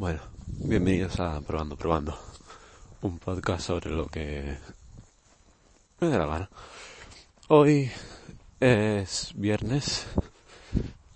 [0.00, 2.18] Bueno, bienvenidos a Probando, Probando.
[3.02, 4.56] Un podcast sobre lo que
[6.00, 6.50] me dé la gana.
[7.48, 7.90] Hoy
[8.60, 10.06] es viernes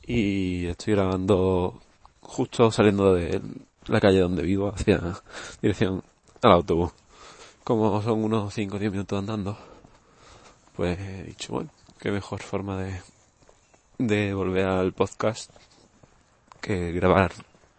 [0.06, 1.80] y estoy grabando
[2.20, 3.40] justo saliendo de
[3.86, 5.00] la calle donde vivo hacia
[5.62, 6.02] dirección
[6.42, 6.92] al autobús.
[7.64, 9.56] Como son unos 5 o 10 minutos andando,
[10.76, 13.00] pues he dicho, bueno, qué mejor forma de,
[13.96, 15.50] de volver al podcast
[16.60, 17.32] que grabar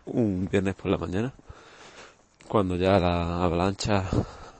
[0.05, 1.33] un viernes por la mañana,
[2.47, 4.03] cuando ya la avalancha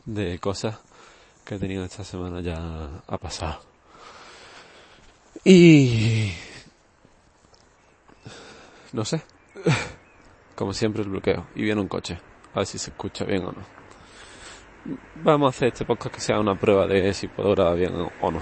[0.06, 0.80] de cosas
[1.44, 3.60] que he tenido esta semana ya ha pasado.
[5.44, 6.32] Y...
[8.94, 9.22] No sé.
[10.56, 11.48] Como siempre el bloqueo.
[11.56, 12.18] Y viene un coche.
[12.54, 13.76] A ver si se escucha bien o no.
[15.24, 18.32] Vamos a hacer este podcast que sea una prueba de si puedo grabar bien o
[18.32, 18.42] no.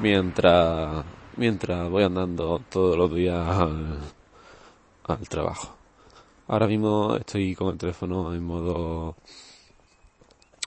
[0.00, 1.04] Mientras,
[1.36, 3.46] mientras voy andando todos los días
[5.04, 5.74] al trabajo.
[6.46, 9.16] Ahora mismo estoy con el teléfono en modo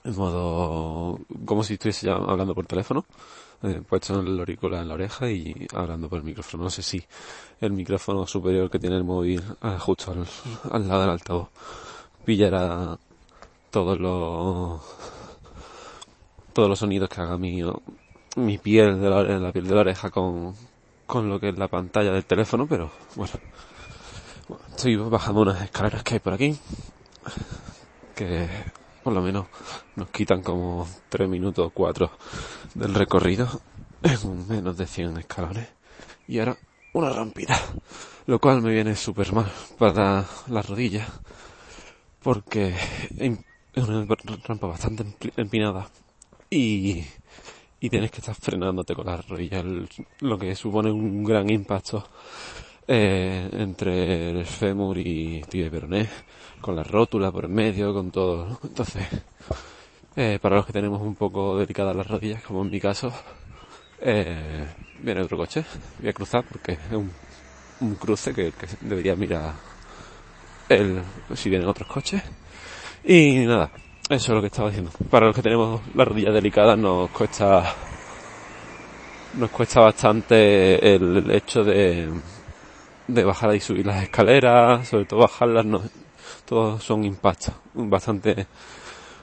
[0.04, 3.06] en modo como si estuviese hablando por teléfono.
[3.64, 6.66] Eh, puesto el auricular en la oreja y hablando por el micrófono.
[6.66, 7.04] No sé si
[7.60, 10.12] el micrófono superior que tiene el móvil eh, justo
[10.72, 11.50] al, lado del altavoz
[12.26, 12.98] pillará
[13.72, 14.82] todos los
[16.54, 17.62] todos los sonidos que haga mi
[18.36, 20.54] mi piel de la, la piel de la oreja con
[21.06, 23.34] con lo que es la pantalla del teléfono pero bueno
[24.50, 26.58] Estoy bajando unas escaleras que hay por aquí,
[28.16, 28.48] que
[29.04, 29.48] por lo menos
[29.98, 32.10] nos quitan como 3 minutos o 4
[32.74, 33.50] del recorrido
[34.04, 35.68] en menos de 100 escalones.
[36.30, 36.58] Y ahora
[36.94, 37.60] una rampita,
[38.26, 41.10] lo cual me viene súper mal para las rodillas,
[42.24, 42.74] porque
[43.76, 44.06] es una
[44.46, 45.04] rampa bastante
[45.36, 45.90] empinada
[46.50, 47.04] y,
[47.82, 49.66] y tienes que estar frenándote con las rodillas,
[50.22, 52.08] lo que supone un gran impacto
[52.88, 56.08] eh, entre el fémur y tibia peroné,
[56.62, 58.60] con la rótula por el medio, con todo.
[58.64, 59.06] Entonces,
[60.16, 63.12] eh, para los que tenemos un poco delicadas las rodillas, como en mi caso,
[64.00, 64.66] eh,
[65.02, 65.66] viene otro coche.
[66.00, 67.12] Voy a cruzar porque es un,
[67.82, 69.54] un cruce que, que, debería mirar
[70.70, 71.02] el,
[71.36, 72.24] si vienen otros coches.
[73.04, 73.72] Y nada,
[74.10, 74.92] eso es lo que estaba diciendo.
[75.10, 77.74] Para los que tenemos las rodillas delicadas nos cuesta
[79.34, 82.10] nos cuesta bastante el hecho de
[83.08, 85.82] de bajar y subir las escaleras, sobre todo bajarlas, no,
[86.46, 88.48] todos son impactos, bastante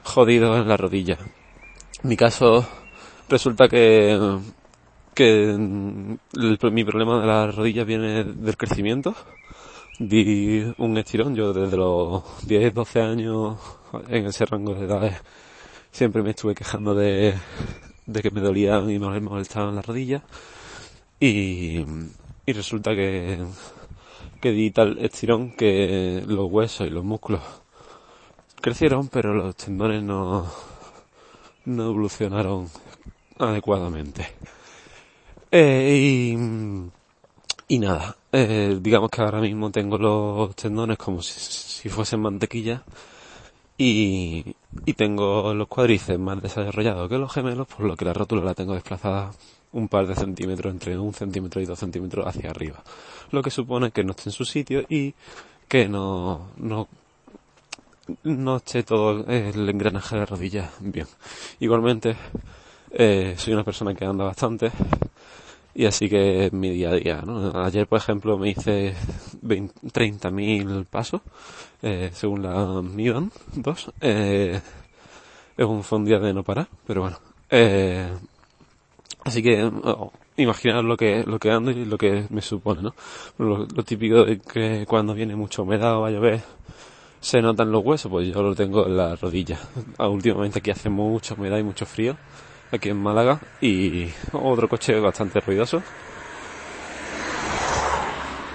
[0.03, 1.19] jodidos en la rodilla.
[2.03, 2.67] En mi caso,
[3.29, 4.39] resulta que,
[5.15, 6.19] que el,
[6.73, 9.15] mi problema de las rodillas viene del crecimiento.
[9.99, 13.59] Di un estirón, yo desde los 10, 12 años
[14.09, 15.15] en ese rango de edades
[15.93, 17.35] siempre me estuve quejando de,
[18.07, 20.23] de que me dolían y me molestaban las rodillas.
[21.21, 21.85] Y,
[22.47, 23.39] y resulta que,
[24.41, 27.41] que di tal estirón que los huesos y los músculos
[28.61, 30.51] crecieron, pero los tendones no,
[31.67, 32.69] no evolucionaron
[33.39, 34.27] adecuadamente.
[35.51, 42.21] Eh, y, y, nada, eh, digamos que ahora mismo tengo los tendones como si, fuesen
[42.21, 42.83] mantequilla
[43.79, 44.57] y,
[44.87, 48.55] y tengo los cuádriceps más desarrollados que los gemelos, por lo que la rótula la
[48.55, 49.31] tengo desplazada
[49.75, 52.83] un par de centímetros, entre un centímetro y dos centímetros hacia arriba.
[53.31, 55.15] Lo que supone que no esté en su sitio y
[55.69, 56.89] que no, no,
[58.23, 61.07] no esté todo el engranaje de la rodilla bien.
[61.61, 62.17] Igualmente,
[62.91, 64.71] eh, soy una persona que anda bastante
[65.75, 67.51] y así que mi día a día, ¿no?
[67.65, 68.95] Ayer, por ejemplo, me hice
[69.43, 71.21] 30.000 pasos,
[71.83, 73.93] eh, según la Midan 2.
[74.01, 74.61] Eh,
[75.57, 77.19] es un, fue día de no parar, pero bueno.
[79.25, 82.95] Así que oh, lo que, lo que ando y lo que me supone, ¿no?
[83.39, 86.43] Lo, lo, típico de que cuando viene mucha humedad o va a llover
[87.25, 89.59] se notan los huesos, pues yo lo tengo en la rodilla.
[89.97, 92.19] Ah, últimamente aquí hace mucha humedad y mucho frío,
[92.71, 95.83] aquí en Málaga, y otro coche bastante ruidoso.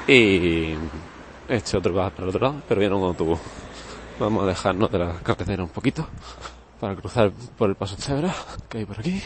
[0.07, 0.75] Y
[1.47, 3.39] este otro va para el otro lado, pero viene un autobús.
[4.19, 6.07] Vamos a dejarnos de la carretera un poquito
[6.79, 8.35] para cruzar por el paso de cebra
[8.69, 9.19] que hay por aquí.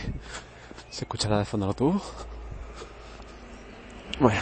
[0.90, 2.02] Se escuchará de fondo el autobús.
[4.20, 4.40] Bueno.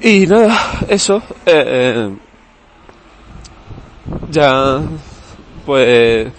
[0.00, 0.56] Y nada,
[0.88, 1.22] eso.
[1.46, 2.16] Eh,
[4.30, 4.80] ya,
[5.64, 6.32] pues,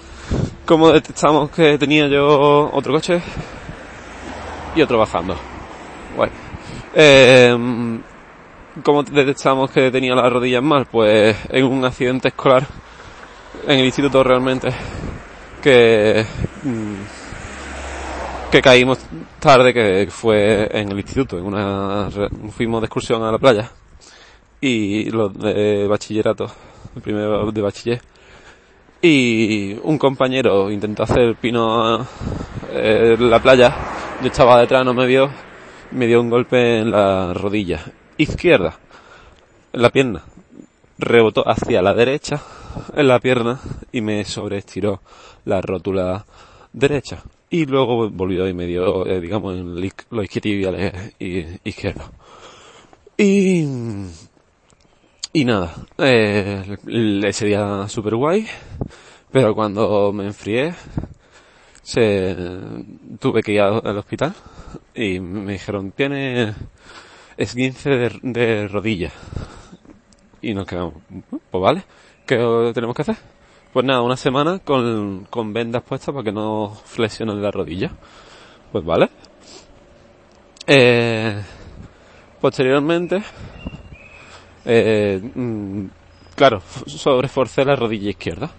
[0.66, 3.22] como detectamos que tenía yo otro coche
[4.76, 5.36] y otro bajando.
[6.16, 6.34] Bueno.
[6.94, 8.00] Eh,
[8.84, 12.68] como detectamos que tenía las rodillas mal, pues en un accidente escolar
[13.68, 14.70] en el instituto realmente
[15.62, 16.26] que
[18.52, 19.00] que caímos
[19.40, 22.10] tarde, que fue en el instituto, en una,
[22.52, 23.72] fuimos de excursión a la playa
[24.62, 26.48] y los de bachillerato,
[26.96, 28.02] el primero de bachiller.
[29.02, 32.02] Y un compañero intentó hacer pino
[32.72, 33.76] eh, en la playa,
[34.22, 35.30] yo estaba detrás, no me vio,
[35.92, 37.84] me dio un golpe en la rodilla
[38.18, 38.80] izquierda,
[39.74, 40.24] en la pierna.
[40.98, 42.42] Rebotó hacia la derecha
[42.96, 43.60] en la pierna
[43.92, 45.02] y me sobreestiró
[45.44, 46.26] la rótula
[46.72, 47.22] derecha.
[47.50, 49.76] Y luego volvió y me dio, eh, digamos, en
[50.10, 51.14] los isquiotibiales
[51.64, 52.10] izquierdos.
[53.18, 53.66] Y,
[55.32, 56.78] y nada, eh,
[57.24, 58.48] ese día super guay,
[59.32, 60.74] pero cuando me enfrié,
[61.82, 62.36] se,
[63.20, 64.34] tuve que ir al hospital
[64.94, 66.54] y me dijeron, tiene
[67.38, 69.12] esguince de, de rodilla.
[70.42, 70.96] Y nos quedamos,
[71.52, 71.84] pues vale,
[72.26, 73.35] ¿qué tenemos que hacer?
[73.76, 77.92] Pues nada, una semana con, con vendas puestas para que no flexionen la rodilla.
[78.72, 79.10] Pues vale.
[80.66, 81.44] Eh,
[82.40, 83.22] posteriormente,
[84.64, 85.88] eh, mm,
[86.38, 88.50] claro, sobreforcé la rodilla izquierda.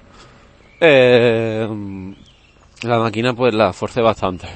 [0.81, 1.67] Eh,
[2.83, 4.49] la máquina pues la forcé bastante.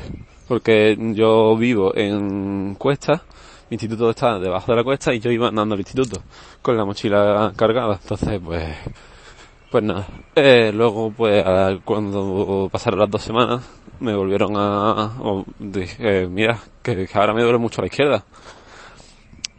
[0.47, 3.23] Porque yo vivo en cuesta,
[3.71, 6.21] mi instituto está debajo de la cuesta y yo iba andando al instituto
[6.61, 7.99] con la mochila cargada.
[8.03, 8.69] Entonces pues
[9.71, 11.45] pues nada, eh, luego pues
[11.85, 13.63] cuando pasaron las dos semanas
[14.01, 15.13] me volvieron a...
[15.59, 18.25] dije, mira, que, ahora me duele mucho la izquierda.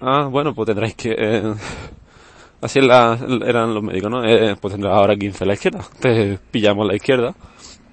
[0.01, 1.15] Ah, bueno, pues tendréis que...
[1.17, 1.53] Eh,
[2.61, 4.25] así eran los médicos, ¿no?
[4.25, 5.85] Eh, pues tendrás ahora 15 a la izquierda.
[5.99, 7.35] Te pillamos la izquierda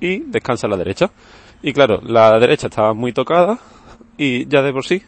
[0.01, 1.11] y descansa la derecha.
[1.63, 3.59] Y claro, la derecha estaba muy tocada
[4.17, 5.03] y ya de por sí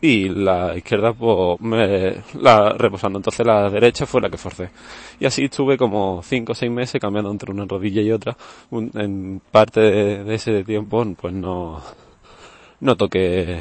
[0.00, 3.18] y la izquierda pues me la reposando.
[3.18, 4.70] Entonces la derecha fue la que forcé.
[5.18, 8.36] Y así estuve como cinco o seis meses cambiando entre una rodilla y otra.
[8.70, 11.82] En parte de, ese tiempo pues no
[12.80, 13.60] no toqué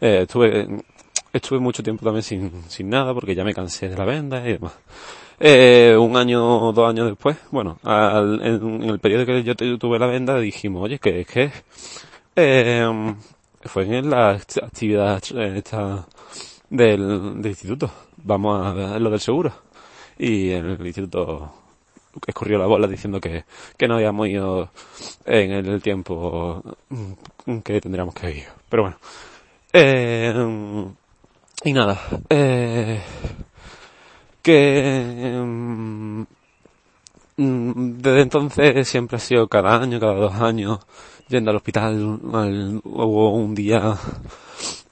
[0.00, 0.66] eh, estuve
[1.32, 4.54] estuve mucho tiempo también sin, sin nada porque ya me cansé de la venda y
[4.54, 4.72] demás.
[5.40, 10.38] Eh, un año dos años después bueno en, el periodo que yo tuve la venda
[10.40, 11.52] dijimos oye que es
[13.64, 15.22] fue en la actividad
[15.54, 16.06] esta
[16.70, 17.90] del, instituto.
[18.18, 19.52] Vamos a lo del seguro.
[20.18, 21.52] Y el instituto
[22.26, 23.44] escurrió la bola diciendo que,
[23.76, 24.70] que no habíamos ido
[25.24, 26.62] en el tiempo
[27.64, 28.44] que tendríamos que ir.
[28.68, 28.98] Pero bueno.
[29.72, 30.34] Eh,
[31.64, 32.00] y nada.
[32.30, 33.02] Eh,
[34.42, 36.22] que mm,
[37.36, 40.80] desde entonces siempre ha sido cada año, cada dos años,
[41.28, 42.20] yendo al hospital,
[42.84, 43.96] hubo un día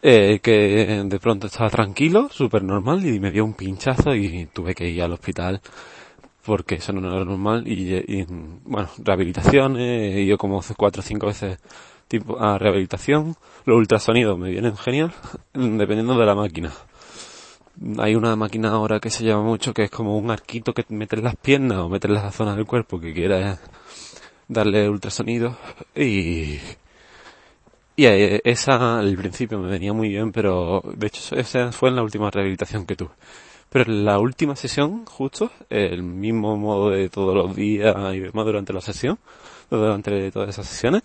[0.03, 4.75] eh, que de pronto estaba tranquilo, súper normal, y me dio un pinchazo y tuve
[4.75, 5.61] que ir al hospital
[6.47, 8.25] porque eso no era normal y,
[8.65, 11.59] bueno, rehabilitaciones, he ido como cuatro o cinco veces
[12.07, 13.35] tipo a rehabilitación,
[13.65, 15.13] los ultrasonidos me vienen genial,
[15.53, 16.73] dependiendo de la máquina.
[17.99, 21.21] Hay una máquina ahora que se llama mucho que es como un arquito que metes
[21.23, 23.61] las piernas o metes las zonas del cuerpo que quieras
[24.49, 25.57] darle ultrasonido
[25.95, 26.59] y
[27.99, 28.05] y
[28.45, 32.31] esa al principio me venía muy bien, pero de hecho esa fue en la última
[32.31, 33.13] rehabilitación que tuve.
[33.71, 38.45] Pero en la última sesión, justo, el mismo modo de todos los días y demás
[38.45, 39.19] durante la sesión,
[39.71, 41.03] durante todas esas sesiones,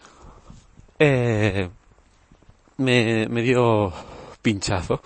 [0.99, 1.69] eh,
[2.77, 3.93] me, me dio
[4.41, 5.01] pinchazo.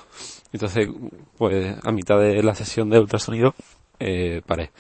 [0.52, 0.90] Entonces,
[1.38, 3.54] pues a mitad de la sesión de ultrasonido,
[4.00, 4.72] eh, paré.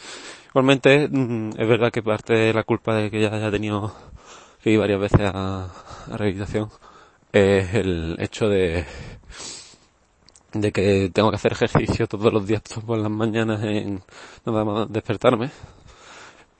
[0.55, 3.93] Igualmente, es verdad que parte de la culpa de que ya haya tenido
[4.63, 5.67] que ir varias veces a,
[6.07, 6.69] rehabilitación
[7.33, 8.85] es el hecho de
[10.53, 14.01] de que tengo que hacer ejercicio todos los días por las mañanas en
[14.45, 15.51] nada más despertarme.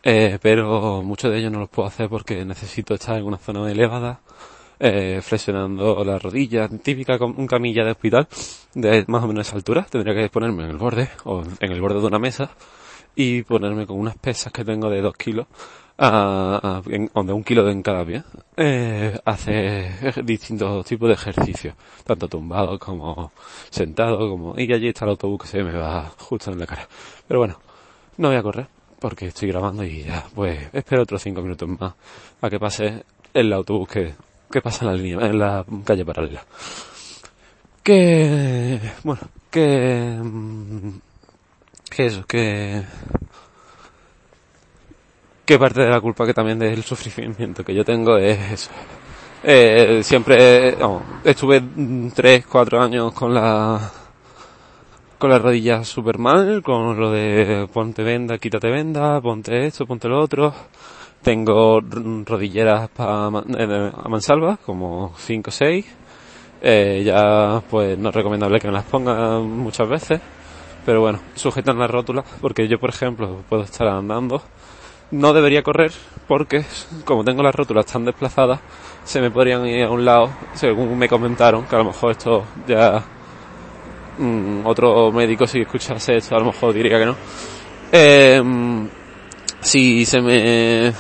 [0.04, 3.72] Eh, pero muchos de ellos no los puedo hacer porque necesito estar en una zona
[3.72, 4.20] elevada
[4.78, 8.28] eh, flexionando las rodillas típica con un camilla de hospital
[8.74, 9.88] de más o menos esa altura.
[9.90, 12.52] Tendría que ponerme en el borde o en el borde de una mesa
[13.16, 15.48] y ponerme con unas pesas que tengo de dos kilos,
[15.98, 18.24] a, de un kilo en cada pie,
[18.58, 23.32] eh, hacer distintos tipos de ejercicios, tanto tumbado como
[23.70, 26.88] sentado, como, y allí está el autobús que se me va justo en la cara.
[27.28, 27.60] Pero bueno,
[28.18, 28.68] no voy a correr,
[29.00, 31.94] porque estoy grabando y ya, pues, espero otros cinco minutos más
[32.42, 33.04] a que pase
[33.34, 34.14] el autobús que,
[34.52, 36.44] que pasa en la línea, en la calle paralela.
[37.84, 40.90] Que, bueno, que, mm,
[41.96, 42.84] que eso, que
[45.46, 48.72] que parte de la culpa que también del sufrimiento que yo tengo es eso.
[49.44, 50.76] Eh, siempre
[51.24, 51.62] estuve
[52.14, 53.92] tres, cuatro años con la
[55.20, 60.08] con las rodillas súper mal, con lo de ponte venda, quítate venda, ponte esto, ponte
[60.08, 60.54] lo otro.
[61.22, 61.80] Tengo
[62.26, 65.86] rodilleras para a mansalva, como cinco o seis.
[66.62, 70.22] Eh, ya pues no es recomendable que me las ponga muchas veces,
[70.86, 74.42] pero bueno, sujetan las rótulas porque yo por ejemplo puedo estar andando,
[75.12, 75.92] no debería correr
[76.28, 76.64] porque
[77.04, 78.60] como tengo las rótulas tan desplazadas,
[79.04, 82.46] se me podrían ir a un lado, según me comentaron, que a lo mejor esto
[82.68, 83.04] ya
[84.18, 87.16] mm, otro médico si escuchase esto a lo mejor diría que no.
[87.92, 88.42] Eh,
[89.62, 90.94] si se me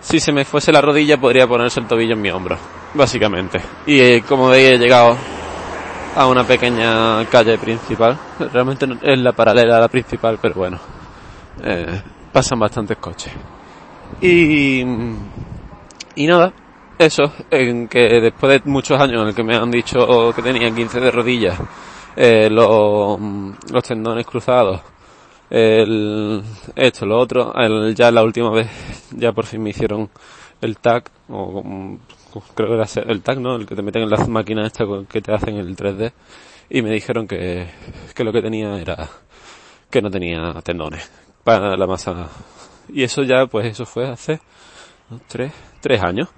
[0.00, 2.56] si se me fuese la rodilla podría ponerse el tobillo en mi hombro,
[2.94, 3.60] básicamente.
[3.86, 5.16] Y eh, como veis he llegado
[6.16, 8.18] a una pequeña calle principal.
[8.52, 10.78] Realmente es la paralela a la principal, pero bueno,
[11.62, 12.02] eh,
[12.32, 13.32] pasan bastantes coches.
[14.20, 14.80] Y,
[16.16, 16.52] y nada,
[16.98, 20.70] eso, en que después de muchos años en el que me han dicho que tenía
[20.70, 21.58] 15 de rodillas,
[22.16, 23.18] eh, los,
[23.82, 24.80] tendones cruzados,
[25.48, 26.42] el,
[26.76, 28.68] esto, lo otro, el, ya la última vez,
[29.12, 30.10] ya por fin me hicieron
[30.60, 31.62] el tag, o
[32.54, 33.56] creo que era el tag, ¿no?
[33.56, 36.12] El que te meten en las máquinas esta que te hacen el 3D,
[36.68, 37.66] y me dijeron que,
[38.14, 39.08] que lo que tenía era,
[39.90, 41.10] que no tenía tendones
[41.42, 42.28] para la masa.
[42.88, 44.40] Y eso ya, pues eso fue hace
[45.28, 46.28] tres, tres años.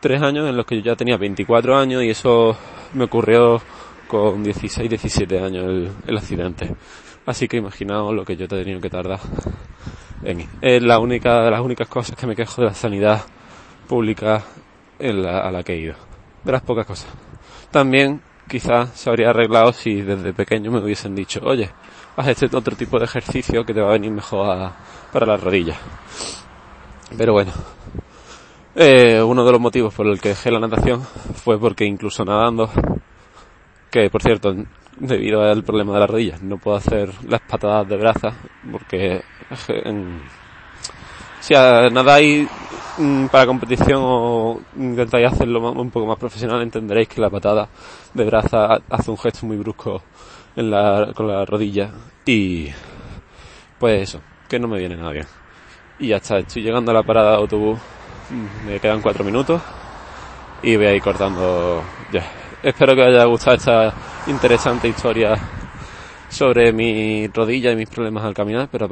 [0.00, 2.56] Tres años en los que yo ya tenía 24 años y eso
[2.94, 3.60] me ocurrió
[4.08, 6.74] con 16, 17 años el, el accidente.
[7.26, 9.20] Así que imaginaos lo que yo he tenido que tardar
[10.22, 13.22] en Es la única las únicas cosas que me quejo de la sanidad
[13.88, 14.44] pública
[15.00, 15.94] en la, a la que he ido.
[16.44, 17.08] De las pocas cosas.
[17.70, 21.70] También quizás se habría arreglado si desde pequeño me hubiesen dicho, oye,
[22.16, 24.76] haz este otro tipo de ejercicio que te va a venir mejor a,
[25.12, 25.78] para las rodillas.
[27.16, 27.52] Pero bueno,
[28.74, 32.70] eh, uno de los motivos por el que dejé la natación fue porque incluso nadando,
[33.90, 34.54] que por cierto
[35.00, 36.42] debido al problema de las rodillas.
[36.42, 38.34] No puedo hacer las patadas de brazas
[38.70, 39.22] porque
[39.68, 40.22] en,
[41.40, 42.48] si nadáis
[43.30, 47.68] para competición o intentáis hacerlo un poco más profesional, entenderéis que la patada
[48.12, 50.02] de braza hace un gesto muy brusco
[50.56, 51.90] en la, con la rodilla
[52.26, 52.68] y
[53.78, 55.26] pues eso, que no me viene nada bien.
[55.98, 57.78] Y ya está, estoy llegando a la parada autobús,
[58.30, 59.62] mm, me quedan cuatro minutos
[60.62, 61.82] y voy a ir cortando
[62.12, 62.24] ya.
[62.62, 63.94] Espero que os haya gustado esta
[64.26, 65.34] interesante historia
[66.28, 68.88] sobre mi rodilla y mis problemas al caminar, pero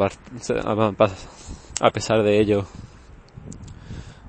[1.81, 2.67] a pesar de ello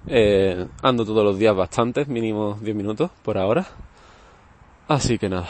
[0.10, 3.66] eh, ando todos los días bastante, mínimo 10 minutos por ahora.
[4.88, 5.48] Así que nada,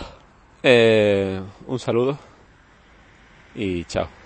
[0.62, 2.18] eh, un saludo
[3.56, 4.19] y chao.